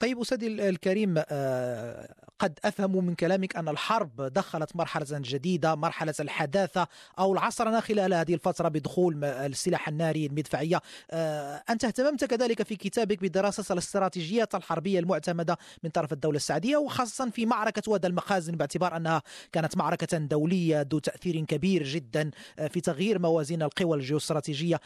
طيب 0.00 0.20
أستاذي 0.20 0.46
الكريم 0.46 1.14
أه، 1.18 2.14
قد 2.38 2.58
أفهم 2.64 3.04
من 3.04 3.14
كلامك 3.14 3.56
أن 3.56 3.68
الحرب 3.68 4.22
دخلت 4.22 4.76
مرحلة 4.76 5.06
جديدة 5.10 5.74
مرحلة 5.74 6.14
الحداثة 6.20 6.86
أو 7.18 7.32
العصرنة 7.32 7.80
خلال 7.80 8.14
هذه 8.14 8.34
الفترة 8.34 8.68
بدخول 8.68 9.24
السلاح 9.24 9.88
الناري 9.88 10.26
المدفعية. 10.26 10.80
أه، 11.10 11.62
أنت 11.70 11.84
اهتممت 11.84 12.24
كذلك 12.24 12.62
في 12.62 12.76
كتابك 12.76 13.22
بدراسة 13.22 13.72
الاستراتيجيات 13.72 14.54
الحربية 14.54 14.98
المعتمدة 14.98 15.58
من 15.82 15.90
طرف 15.90 16.12
الدولة 16.12 16.36
السعودية 16.36 16.76
وخاصة 16.76 17.30
في 17.30 17.46
معركة 17.46 17.82
وادي 17.92 18.06
المخازن 18.06 18.52
باعتبار 18.52 18.96
أنها 18.96 19.22
كانت 19.52 19.76
معركة 19.76 20.18
دولية 20.18 20.86
ذو 20.92 20.98
تأثير 20.98 21.44
كبير 21.44 21.82
جدا 21.82 22.30
في 22.68 22.80
تغيير 22.80 23.18
موازين 23.18 23.62
القوى 23.62 23.96
الجيوستراتيجية. 23.96 24.80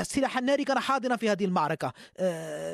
السلاح 0.00 0.38
الناري 0.38 0.64
كان 0.64 0.78
حاضرا 0.78 1.16
في 1.16 1.30
هذه 1.30 1.44
المعركة. 1.44 1.92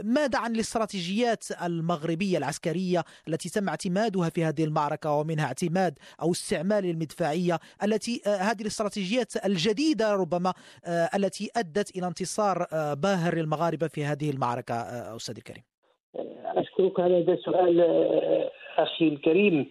ماذا 0.02 0.38
عن 0.38 0.54
الاستراتيجية 0.54 0.91
الاستراتيجيات 0.92 1.44
المغربية 1.62 2.38
العسكرية 2.38 3.04
التي 3.28 3.48
تم 3.48 3.68
اعتمادها 3.68 4.28
في 4.28 4.44
هذه 4.44 4.64
المعركة 4.64 5.12
ومنها 5.12 5.44
اعتماد 5.44 5.98
أو 6.22 6.30
استعمال 6.30 6.84
المدفعية 6.84 7.58
التي 7.84 8.22
هذه 8.26 8.60
الاستراتيجيات 8.60 9.46
الجديدة 9.46 10.14
ربما 10.14 10.52
التي 11.14 11.50
أدت 11.56 11.96
إلى 11.96 12.06
انتصار 12.06 12.66
باهر 12.94 13.34
للمغاربة 13.34 13.86
في 13.88 14.04
هذه 14.04 14.30
المعركة 14.30 14.74
أستاذ 15.16 15.36
الكريم. 15.36 15.62
أشكرك 16.44 17.00
على 17.00 17.22
هذا 17.22 17.32
السؤال 17.32 17.80
أخي 18.78 19.08
الكريم. 19.08 19.66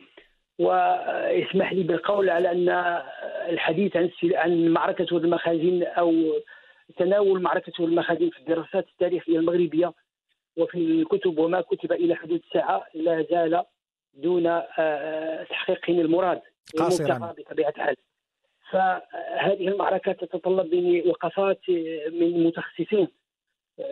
واسمح 0.60 1.74
لي 1.74 1.84
بالقول 1.84 2.30
على 2.30 2.52
أن 2.52 2.70
الحديث 3.50 3.98
عن 3.98 4.10
عن 4.24 4.68
معركة 4.68 5.18
المخازن 5.18 5.84
أو 5.84 6.14
تناول 6.98 7.42
معركة 7.42 7.74
المخازن 7.80 8.30
في 8.30 8.40
الدراسات 8.40 8.86
التاريخية 8.88 9.38
المغربية 9.38 9.94
وفي 10.58 10.78
الكتب 10.78 11.38
وما 11.38 11.62
كتب 11.62 11.92
إلى 11.92 12.16
حدود 12.16 12.42
الساعة 12.48 12.86
لا 12.94 13.26
زال 13.32 13.64
دون 14.14 14.48
آه، 14.48 15.44
تحقيق 15.44 15.90
المراد 15.90 16.42
قاصرا. 16.78 17.36
بطبيعة 17.38 17.70
الحال. 17.70 17.96
فهذه 18.72 19.68
المعركة 19.68 20.12
تتطلب 20.12 20.76
مني 20.76 21.02
وقفات 21.02 21.70
من 22.12 22.44
متخصصين. 22.44 23.08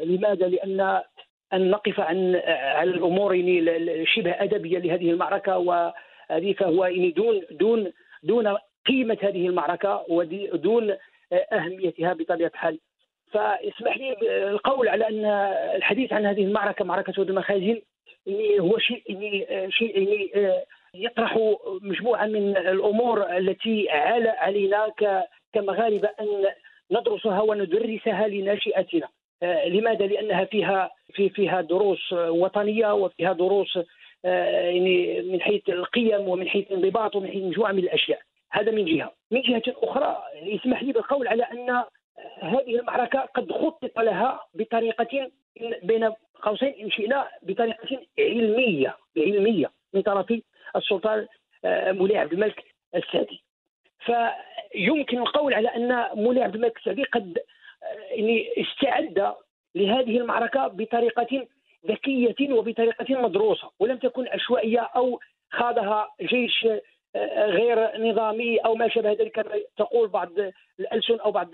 لماذا؟ 0.03 0.47
لأن 0.47 1.01
أن 1.53 1.69
نقف 1.69 1.99
عن 1.99 2.35
على 2.45 2.91
الأمور 2.91 3.35
يعني 3.35 4.05
شبه 4.05 4.43
أدبية 4.43 4.79
لهذه 4.79 5.11
المعركة 5.11 5.57
وهذه 5.57 6.53
فهو 6.53 6.85
يعني 6.85 7.11
دون 7.11 7.41
دون 7.51 7.91
دون 8.23 8.57
قيمة 8.85 9.17
هذه 9.21 9.47
المعركة 9.47 10.05
ودون 10.09 10.95
أهميتها 11.31 12.13
بطبيعة 12.13 12.47
الحال. 12.47 12.79
فاسمح 13.31 13.97
لي 13.97 14.17
القول 14.49 14.87
على 14.87 15.07
أن 15.07 15.25
الحديث 15.75 16.13
عن 16.13 16.25
هذه 16.25 16.43
المعركة 16.43 16.85
معركة 16.85 17.21
المخازن 17.21 17.81
يعني 18.25 18.59
هو 18.59 18.77
شيء 18.77 19.03
شيء 19.69 20.29
يطرح 20.93 21.37
مجموعة 21.81 22.25
من 22.25 22.57
الأمور 22.57 23.37
التي 23.37 23.89
عال 23.89 24.27
علينا 24.27 24.91
كمغاربة 25.53 26.09
أن 26.19 26.45
ندرسها 26.91 27.41
وندرسها 27.41 28.27
لناشئتنا. 28.27 29.07
لماذا؟ 29.65 30.05
لأنها 30.05 30.45
فيها 30.45 30.91
في 31.13 31.29
فيها 31.29 31.61
دروس 31.61 32.13
وطنية 32.13 32.93
وفيها 32.93 33.33
دروس 33.33 33.79
يعني 34.23 35.21
من 35.21 35.41
حيث 35.41 35.69
القيم 35.69 36.27
ومن 36.27 36.49
حيث 36.49 36.71
الانضباط 36.71 37.15
ومن 37.15 37.27
حيث 37.27 37.43
مجموعة 37.43 37.71
من 37.71 37.79
الأشياء. 37.79 38.19
هذا 38.51 38.71
من 38.71 38.85
جهة، 38.85 39.11
من 39.31 39.41
جهة 39.41 39.63
أخرى 39.67 40.23
يسمح 40.41 40.83
لي 40.83 40.91
بالقول 40.91 41.27
على 41.27 41.43
أن 41.43 41.83
هذه 42.41 42.79
المعركه 42.79 43.19
قد 43.19 43.51
خطط 43.51 43.99
لها 43.99 44.45
بطريقة 44.53 45.31
بين 45.83 46.11
قوسين 46.41 46.73
إن 46.73 46.91
شئنا 46.91 47.27
بطريقة 47.41 47.99
علمية 48.19 48.97
علمية 49.17 49.71
من 49.93 50.01
طرف 50.01 50.33
السلطان 50.75 51.27
آه، 51.65 51.91
مولاي 51.91 52.17
عبد 52.17 52.33
الملك 52.33 52.63
السعدي. 52.95 53.43
فيمكن 53.99 55.17
القول 55.17 55.53
على 55.53 55.67
أن 55.67 56.05
مولاي 56.13 56.43
عبد 56.43 56.55
الملك 56.55 56.77
السعدي 56.77 57.03
قد 57.03 57.37
آه، 57.83 58.13
يعني 58.13 58.47
استعد 58.57 59.33
لهذه 59.75 60.17
المعركة 60.17 60.67
بطريقة 60.67 61.47
ذكية 61.87 62.53
وبطريقة 62.53 63.21
مدروسة 63.21 63.71
ولم 63.79 63.97
تكن 63.97 64.27
عشوائية 64.27 64.79
أو 64.79 65.19
خاضها 65.51 66.07
جيش 66.21 66.67
غير 67.37 67.97
نظامي 67.97 68.57
أو 68.57 68.75
ما 68.75 68.87
شابه 68.87 69.11
ذلك 69.11 69.65
تقول 69.77 70.07
بعض 70.07 70.29
الألسن 70.79 71.19
أو 71.19 71.31
بعض 71.31 71.49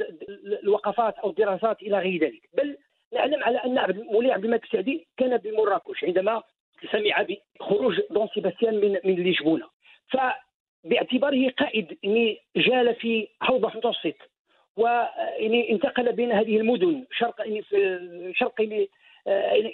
الوقفات 0.63 1.17
أو 1.19 1.29
الدراسات 1.29 1.81
إلى 1.81 1.99
غير 1.99 2.21
ذلك. 2.21 2.49
بل 2.53 2.77
نعلم 3.13 3.43
على 3.43 3.57
أن 3.57 4.03
مولاي 4.11 4.31
عبد 4.31 4.45
الملك 4.45 4.63
السعدي 4.63 5.07
كان 5.17 5.37
بمراكش 5.37 6.03
عندما 6.03 6.43
سمع 6.91 7.25
بخروج 7.59 8.01
دون 8.11 8.27
سيباستيان 8.27 8.75
من 8.75 8.99
من 9.03 9.29
لشبونه 9.29 9.65
فباعتباره 10.07 11.49
قائد 11.49 11.97
يعني 12.03 12.39
جال 12.55 12.95
في 12.95 13.27
حوض 13.41 13.65
المتوسط 13.65 14.15
ويعني 14.77 15.71
انتقل 15.71 16.11
بين 16.11 16.31
هذه 16.31 16.57
المدن 16.57 17.05
شرق 17.11 17.39
يعني 17.39 17.61
في 17.61 18.31
شرق 18.35 18.61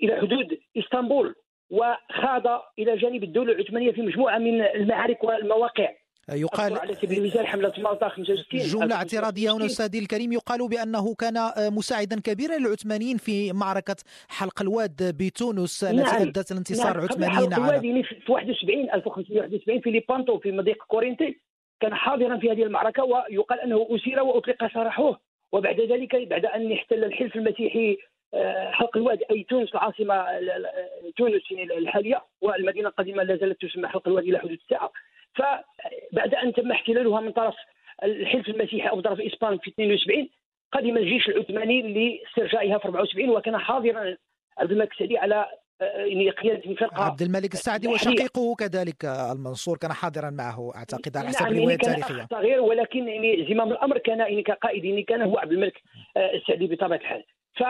إلى 0.03 0.17
حدود 0.21 0.59
إسطنبول. 0.77 1.35
وخاض 1.71 2.47
إلى 2.79 2.97
جانب 2.97 3.23
الدولة 3.23 3.53
العثمانية 3.53 3.91
في 3.91 4.01
مجموعة 4.01 4.37
من 4.37 4.61
المعارك 4.61 5.23
والمواقع 5.23 5.89
يقال 6.29 6.77
على 6.77 6.95
سبيل 6.95 7.19
المثال 7.19 7.47
حملة 7.47 7.73
مالطا 7.77 8.09
65 8.09 8.59
جملة 8.59 8.95
اعتراضية 8.95 9.51
هنا 9.51 9.65
استاذي 9.65 9.99
الكريم 9.99 10.31
يقال 10.33 10.67
بأنه 10.69 11.15
كان 11.15 11.51
مساعدا 11.57 12.19
كبيرا 12.19 12.57
للعثمانيين 12.57 13.17
في 13.17 13.53
معركة 13.53 13.95
حلق 14.29 14.61
الواد 14.61 15.15
بتونس 15.17 15.83
التي 15.83 15.95
نعم. 15.95 16.21
أدت 16.21 16.51
الانتصار 16.51 16.93
نعم. 16.93 16.99
العثمانيين 16.99 17.53
حلق 17.53 17.53
على 17.53 17.77
الواد 17.79 18.05
في 18.25 18.31
71 18.31 18.89
1571 18.93 19.81
في 19.81 19.91
ليبانتو 19.91 20.39
في 20.39 20.51
مضيق 20.51 20.83
كورينتي 20.87 21.41
كان 21.79 21.95
حاضرا 21.95 22.37
في 22.37 22.51
هذه 22.51 22.63
المعركة 22.63 23.03
ويقال 23.03 23.59
أنه 23.59 23.87
أسير 23.89 24.23
وأطلق 24.23 24.73
سراحه 24.73 25.21
وبعد 25.51 25.81
ذلك 25.81 26.15
بعد 26.15 26.45
أن 26.45 26.71
احتل 26.71 27.03
الحلف 27.03 27.35
المسيحي 27.35 27.97
حلق 28.71 28.97
الواد 28.97 29.23
أي 29.31 29.43
تونس 29.43 29.73
العاصمة 29.73 30.25
تونس 31.17 31.41
الحالية 31.77 32.21
والمدينة 32.41 32.89
القديمة 32.89 33.23
لا 33.23 33.35
زالت 33.35 33.65
تسمى 33.65 33.87
حلق 33.87 34.07
الواد 34.07 34.23
إلى 34.23 34.39
حدود 34.39 34.51
الساعة. 34.63 34.91
فبعد 35.35 36.35
أن 36.35 36.53
تم 36.53 36.71
احتلالها 36.71 37.21
من 37.21 37.31
طرف 37.31 37.55
الحلف 38.03 38.49
المسيحي 38.49 38.89
أو 38.89 39.01
طرف 39.01 39.19
إسبان 39.19 39.57
في 39.57 39.69
72 39.69 40.29
قدم 40.71 40.97
الجيش 40.97 41.29
العثماني 41.29 41.81
لاسترجاعها 41.81 42.77
في 42.77 42.85
74 42.85 43.29
وكان 43.29 43.57
حاضرا 43.57 44.17
عبد 44.57 44.71
الملك 44.71 44.91
السعدي 44.91 45.17
على 45.17 45.45
آه، 45.81 45.97
يعني 45.97 46.29
قيادة 46.29 46.75
فرقة 46.75 47.03
عبد 47.03 47.21
الملك 47.21 47.53
السعدي 47.53 47.87
وشقيقه 47.87 48.55
كذلك 48.55 49.05
المنصور 49.05 49.77
كان 49.77 49.93
حاضرا 49.93 50.29
معه 50.29 50.71
أعتقد 50.75 51.17
على 51.17 51.27
حسب 51.27 51.41
نعم 51.41 51.53
الرواية 51.53 51.67
يعني 51.67 51.77
كان 51.77 51.93
التاريخية. 51.93 52.27
صغير 52.31 52.61
ولكن 52.61 53.07
يعني 53.07 53.47
زمام 53.49 53.71
الأمر 53.71 53.97
كان 53.97 54.19
يعني 54.19 54.43
كقائد 54.43 54.85
يعني 54.85 55.03
كان 55.03 55.21
هو 55.21 55.37
عبد 55.37 55.51
الملك 55.51 55.81
آه، 56.17 56.35
السعدي 56.35 56.67
بطبيعة 56.67 56.97
الحال. 56.97 57.23
ف 57.55 57.63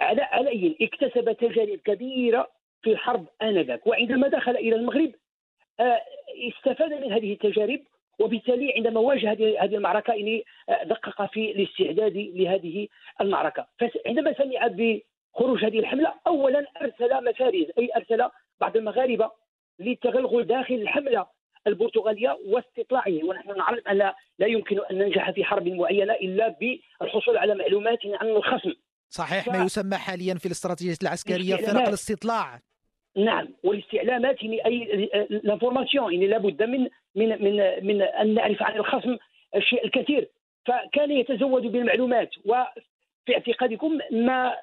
على 0.00 0.22
علي 0.22 0.76
اكتسب 0.80 1.32
تجارب 1.32 1.78
كبيرة 1.78 2.48
في 2.82 2.90
الحرب 2.90 3.26
آنذاك. 3.42 3.86
وعندما 3.86 4.28
دخل 4.28 4.56
إلى 4.56 4.76
المغرب 4.76 5.12
آه، 5.80 6.00
استفاد 6.48 6.92
من 6.92 7.12
هذه 7.12 7.32
التجارب 7.32 7.80
وبالتالي 8.18 8.72
عندما 8.76 9.00
واجه 9.00 9.32
هذه 9.32 9.76
المعركة 9.76 10.12
يعني 10.12 10.44
آه، 10.68 10.84
دقق 10.84 11.26
في 11.32 11.50
الاستعداد 11.50 12.16
لهذه 12.16 12.88
المعركة. 13.20 13.66
فعندما 13.78 14.32
سمع 14.32 14.66
بخروج 14.66 15.64
هذه 15.64 15.78
الحملة 15.78 16.14
اولا 16.26 16.66
أرسل 16.82 17.24
مفارز 17.24 17.66
أي 17.78 17.90
أرسل 17.96 18.28
بعض 18.60 18.76
المغاربة 18.76 19.30
للتغلغل 19.78 20.46
داخل 20.46 20.74
الحملة 20.74 21.26
البرتغالية 21.66 22.38
واستطلاعه. 22.46 23.24
ونحن 23.24 23.56
نعلم 23.56 23.82
أن 23.90 24.12
لا 24.38 24.46
يمكن 24.46 24.80
أن 24.90 24.98
ننجح 24.98 25.30
في 25.30 25.44
حرب 25.44 25.68
معينة 25.68 26.12
إلا 26.12 26.48
بالحصول 26.48 27.36
على 27.36 27.54
معلومات 27.54 27.98
عن 28.06 28.28
الخصم. 28.28 28.72
صحيح 29.08 29.48
ما 29.48 29.64
يسمى 29.64 29.96
حاليا 29.96 30.34
في 30.34 30.46
الاستراتيجية 30.46 30.96
العسكرية 31.02 31.56
فرق 31.56 31.88
الاستطلاع. 31.88 32.60
نعم 33.16 33.48
والاستعلامات 33.64 34.42
يعني 34.42 34.66
أي 34.66 35.08
لانفورماسيون 35.30 36.12
يعني 36.12 36.26
لابد 36.26 36.62
من 36.62 36.88
من 37.14 37.28
من 37.28 37.86
من 37.86 38.02
أن 38.02 38.34
نعرف 38.34 38.62
عن 38.62 38.76
الخصم 38.76 39.16
الشيء 39.56 39.84
الكثير. 39.84 40.28
فكان 40.66 41.10
يتزود 41.10 41.62
بالمعلومات 41.62 42.30
وفي 42.44 43.34
اعتقادكم 43.34 43.98
ما 44.10 44.56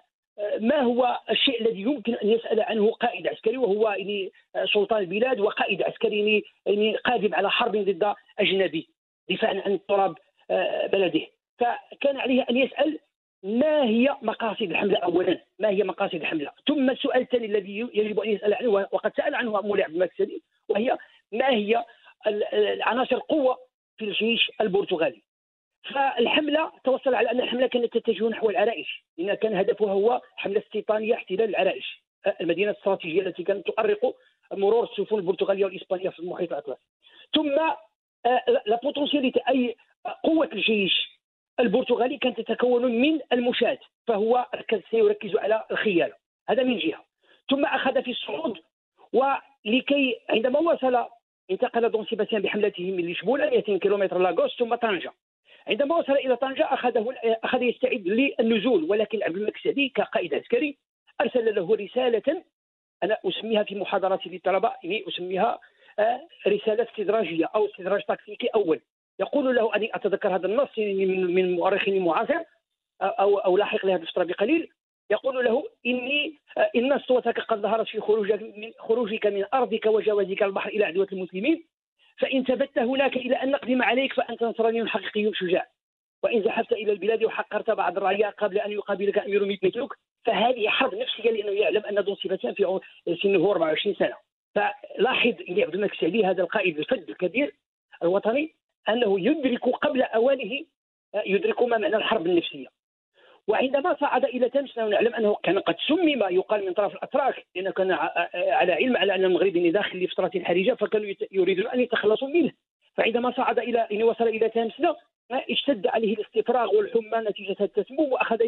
ما 0.59 0.81
هو 0.81 1.19
الشيء 1.29 1.61
الذي 1.61 1.81
يمكن 1.81 2.13
أن 2.13 2.29
يسأل 2.29 2.61
عنه 2.61 2.91
قائد 2.91 3.27
عسكري 3.27 3.57
وهو 3.57 3.89
يعني 3.89 4.31
سلطان 4.73 4.99
البلاد 4.99 5.39
وقائد 5.39 5.81
عسكري 5.81 6.19
يعني, 6.19 6.43
يعني 6.65 6.97
قادم 6.97 7.35
على 7.35 7.49
حرب 7.49 7.77
ضد 7.77 8.13
أجنبي 8.39 8.89
دفاعا 9.29 9.61
عن 9.65 9.79
تراب 9.87 10.15
آه، 10.51 10.87
بلده. 10.87 11.27
فكان 11.59 12.17
عليه 12.17 12.45
أن 12.49 12.57
يسأل 12.57 12.99
ما 13.43 13.83
هي 13.83 14.17
مقاصد 14.21 14.61
الحملة 14.61 14.97
اولا؟ 14.97 15.43
ما 15.59 15.69
هي 15.69 15.83
مقاصد 15.83 16.15
الحملة؟ 16.15 16.51
ثم 16.67 16.89
السؤال 16.89 17.21
الثاني 17.21 17.45
الذي 17.45 17.79
يجب 17.79 18.19
أن 18.19 18.29
يسأل 18.29 18.53
عنه 18.53 18.69
وقد 18.69 19.11
سأل 19.17 19.35
عنه 19.35 19.61
مولاي 19.61 19.83
عبد 19.83 19.93
الملك 19.93 20.11
السديد 20.11 20.41
وهي 20.69 20.97
ما 21.31 21.49
هي 21.49 21.85
العناصر 22.53 23.15
القوة 23.15 23.57
في 23.97 24.05
الجيش 24.05 24.51
البرتغالي؟ 24.61 25.21
فالحملة 25.93 26.71
توصل 26.83 27.15
على 27.15 27.31
أن 27.31 27.41
الحملة 27.41 27.67
كانت 27.67 27.97
تتجه 27.97 28.29
نحو 28.29 28.49
العرائش 28.49 29.05
لأن 29.17 29.33
كان 29.33 29.55
هدفها 29.55 29.91
هو 29.91 30.21
حملة 30.35 30.59
استيطانية 30.59 31.13
احتلال 31.13 31.49
العرائش 31.49 32.03
المدينة 32.41 32.71
الاستراتيجيه 32.71 33.21
التي 33.21 33.43
كانت 33.43 33.67
تؤرق 33.67 34.15
مرور 34.53 34.83
السفن 34.83 35.15
البرتغالية 35.15 35.65
والإسبانية 35.65 36.09
في 36.09 36.19
المحيط 36.19 36.51
الأطلسي 36.51 36.85
ثم 37.35 37.59
آه، 38.25 38.43
la 38.65 38.79
potentialité 38.83 39.39
أي 39.49 39.75
قوة 40.23 40.49
الجيش 40.53 41.10
البرتغالي 41.61 42.17
كانت 42.17 42.41
تتكون 42.41 43.01
من 43.01 43.19
المشاة 43.33 43.79
فهو 44.07 44.47
سيركز 44.91 45.35
على 45.35 45.63
الخيانة 45.71 46.13
هذا 46.49 46.63
من 46.63 46.77
جهة. 46.77 47.05
ثم 47.49 47.65
أخذ 47.65 48.03
في 48.03 48.11
الصعود 48.11 48.57
ولكي 49.13 50.19
عندما 50.29 50.59
وصل 50.59 51.05
انتقل 51.51 51.89
دون 51.89 52.05
سيباستيان 52.05 52.41
بحملته 52.41 52.91
من 52.91 53.11
لشبونة 53.11 53.45
200 53.45 53.77
كيلومتر 53.77 54.17
لاغوس 54.17 54.57
ثم 54.59 54.75
طنجة. 54.75 55.11
عندما 55.67 55.95
وصل 55.95 56.13
إلى 56.13 56.35
طنجة 56.35 56.73
أخذه 56.73 57.15
أخذ 57.43 57.63
يستعد 57.63 58.07
للنزول 58.07 58.83
ولكن 58.83 59.23
عبد 59.23 59.35
الملك 59.35 59.55
السعدي 59.55 59.89
كقائد 59.89 60.33
عسكري 60.33 60.77
أرسل 61.21 61.55
له 61.55 61.75
رسالة 61.75 62.43
أنا 63.03 63.17
أسميها 63.25 63.63
في 63.63 63.75
محاضراتي 63.75 64.29
للطلبه 64.29 64.71
اني 64.85 65.05
أسميها 65.07 65.59
آه، 65.99 66.27
رسالة 66.47 66.83
استدراجية 66.83 67.45
أو 67.55 67.65
استدراج 67.65 68.01
تكتيكي 68.01 68.47
أول. 68.47 68.81
يقول 69.21 69.55
له 69.55 69.75
أني 69.75 69.95
أتذكر 69.95 70.35
هذا 70.35 70.47
النص 70.47 70.77
من 71.35 71.51
مؤرخ 71.51 71.89
معاصر 71.89 72.39
أو 73.01 73.37
أو 73.37 73.57
لاحق 73.57 73.85
لهذا 73.85 74.01
الفترة 74.01 74.23
بقليل. 74.23 74.69
يقول 75.09 75.45
له 75.45 75.63
إني 75.85 76.37
آه، 76.57 76.71
إن 76.75 76.99
صوتك 76.99 77.39
قد 77.39 77.61
ظهرت 77.61 77.87
في 77.87 77.99
خروجك 77.99 78.41
من 78.41 78.71
خروجك 78.79 79.27
من 79.27 79.45
أرضك 79.53 79.85
وجوازك 79.85 80.43
البحر 80.43 80.69
إلى 80.69 80.85
عدوة 80.85 81.07
المسلمين. 81.11 81.63
فإن 82.17 82.43
ثبت 82.43 82.77
هناك 82.77 83.17
إلى 83.17 83.35
أن 83.35 83.51
نقدم 83.51 83.81
عليك 83.81 84.13
فأنت 84.13 84.43
نصراني 84.43 84.87
حقيقي 84.87 85.33
شجاع. 85.33 85.67
وإن 86.23 86.43
زحفت 86.43 86.71
إلى 86.71 86.91
البلاد 86.91 87.23
وحقرت 87.23 87.71
بعض 87.71 87.97
الرعية 87.97 88.29
قبل 88.29 88.57
أن 88.57 88.71
يقابلك 88.71 89.17
أمير 89.17 89.45
مثلك 89.45 89.93
فهذه 90.25 90.67
حرب 90.67 90.95
نفسية 90.95 91.31
لأنه 91.31 91.51
يعلم 91.51 91.85
أن 91.85 91.99
ذو 91.99 92.15
صفتان 92.15 92.53
في 92.53 92.79
سنه 93.23 93.51
24 93.51 93.95
سنة. 93.95 94.15
فلاحظ 94.55 95.33
إلى 95.41 95.63
عبد 95.63 95.75
الملك 95.75 95.93
السعدي 95.93 96.25
هذا 96.25 96.41
القائد 96.41 96.79
الفذ 96.79 97.09
الكبير 97.09 97.55
الوطني. 98.03 98.53
أنه 98.89 99.19
يدرك 99.19 99.69
قبل 99.69 100.01
اوانه 100.01 100.65
آه، 101.15 101.23
يدرك 101.25 101.61
ما 101.61 101.77
معنى 101.77 101.95
الحرب 101.95 102.25
النفسية. 102.25 102.67
وعندما 103.47 103.95
صعد 103.99 104.25
إلى 104.25 104.49
تمس 104.49 104.77
نعلم 104.77 105.15
أنه 105.15 105.35
كان 105.43 105.59
قد 105.59 105.75
سمم 105.87 106.23
يقال 106.29 106.65
من 106.65 106.73
طرف 106.73 106.93
الأتراك 106.93 107.45
لأنه 107.55 107.71
كان 107.71 107.91
على 108.33 108.73
علم 108.73 108.97
على 108.97 109.15
أن 109.15 109.23
المغرب 109.23 109.53
داخل 109.53 110.03
لفتره 110.03 110.31
حرجه 110.43 110.73
فكانوا 110.73 111.13
يريدون 111.31 111.67
أن 111.67 111.79
يتخلصوا 111.79 112.27
منه. 112.27 112.51
فعندما 112.95 113.31
صعد 113.31 113.59
إلى 113.59 113.87
إن 113.91 114.03
وصل 114.03 114.27
إلى 114.27 114.49
تمس 114.49 114.73
اشتد 115.31 115.87
عليه 115.87 116.13
الاستفراغ 116.13 116.75
والحمى 116.75 117.29
نتيجة 117.29 117.55
التسمم 117.61 117.99
واخذ 117.99 118.39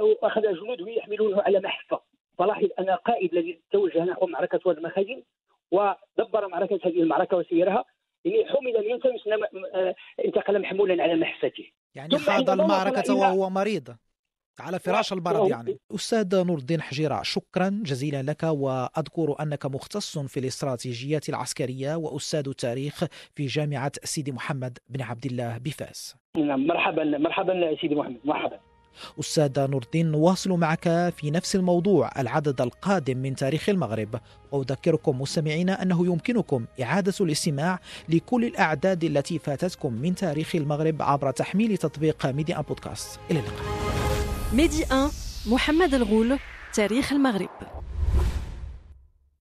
وأخذ 0.00 0.42
جنوده 0.42 0.90
يحملونه 0.90 1.42
على 1.42 1.60
محفة. 1.60 2.00
فلاحظ 2.38 2.68
أن 2.78 2.90
القائد 2.90 3.32
الذي 3.32 3.58
توجه 3.72 4.04
نحو 4.04 4.26
معركة 4.26 4.60
واد 4.64 4.76
المخازن 4.76 5.22
ودبر 5.70 6.48
معركة 6.48 6.80
هذه 6.84 7.02
المعركة 7.02 7.36
وسيرها 7.36 7.84
يعني 8.24 8.46
حمل 8.46 8.92
من 8.92 9.00
تمس 9.00 9.20
انتقل 10.24 10.60
محمولا 10.60 11.02
على 11.02 11.14
محفته. 11.14 11.64
يعني 11.94 12.18
خاض 12.18 12.50
المعركة 12.50 13.14
وهو 13.14 13.50
مريض. 13.50 13.96
على 14.60 14.78
فراش 14.78 15.12
المرض 15.12 15.50
يعني. 15.50 15.78
أستاذ 15.94 16.44
نور 16.44 16.58
الدين 16.58 16.80
حجيرة 16.80 17.22
شكرا 17.22 17.82
جزيلا 17.84 18.22
لك 18.22 18.42
وأذكر 18.42 19.36
أنك 19.40 19.66
مختص 19.66 20.18
في 20.18 20.40
الاستراتيجيات 20.40 21.28
العسكرية 21.28 21.94
وأستاذ 21.94 22.52
تاريخ 22.52 23.04
في 23.34 23.46
جامعة 23.46 23.92
سيدي 24.04 24.32
محمد 24.32 24.78
بن 24.88 25.02
عبد 25.02 25.26
الله 25.26 25.58
بفاس. 25.58 26.16
نعم 26.36 26.66
مرحبا 26.66 27.04
مرحبا 27.04 27.76
سيدي 27.80 27.94
محمد. 27.94 28.20
مرحبا. 28.24 28.60
أستاذ 29.20 29.70
نور 29.70 29.82
الدين 29.82 30.10
نواصل 30.10 30.50
معك 30.50 31.12
في 31.16 31.30
نفس 31.30 31.56
الموضوع 31.56 32.10
العدد 32.18 32.60
القادم 32.60 33.18
من 33.18 33.36
تاريخ 33.36 33.68
المغرب. 33.68 34.20
وأذكركم 34.52 35.20
مستمعينا 35.20 35.82
أنه 35.82 36.06
يمكنكم 36.06 36.64
إعادة 36.82 37.14
الاستماع 37.20 37.78
لكل 38.08 38.44
الأعداد 38.44 39.04
التي 39.04 39.38
فاتتكم 39.38 39.92
من 39.92 40.14
تاريخ 40.14 40.54
المغرب 40.54 41.02
عبر 41.02 41.30
تحميل 41.30 41.76
تطبيق 41.76 42.26
ميديا 42.26 42.60
بودكاست. 42.60 43.20
إلى 43.30 43.40
اللقاء. 43.40 43.64
ميدي 44.52 44.84
1 44.90 45.10
محمد 45.46 45.94
الغول 45.94 46.38
تاريخ 46.74 47.12
المغرب. 47.12 47.77